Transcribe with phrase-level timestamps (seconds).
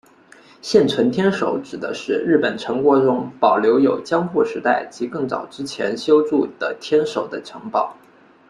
[0.63, 7.95] 现存天守指的是日本城郭中保留有江户时代及更早之前修筑的天守的城堡。